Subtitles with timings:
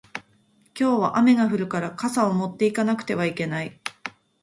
[0.75, 3.79] 今日は雨が降るから傘を持って行かなくてはいけない